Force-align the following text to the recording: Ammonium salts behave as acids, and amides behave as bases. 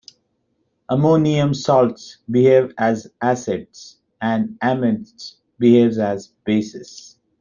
Ammonium 0.89 1.53
salts 1.53 2.17
behave 2.31 2.73
as 2.79 3.05
acids, 3.21 3.99
and 4.19 4.57
amides 4.63 5.35
behave 5.59 5.99
as 5.99 6.29
bases. 6.43 7.19